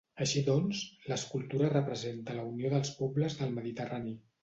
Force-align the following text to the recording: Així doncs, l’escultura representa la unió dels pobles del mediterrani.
Així 0.23 0.41
doncs, 0.45 0.79
l’escultura 1.11 1.71
representa 1.75 2.41
la 2.41 2.49
unió 2.55 2.75
dels 2.75 2.93
pobles 2.99 3.41
del 3.45 3.59
mediterrani. 3.63 4.21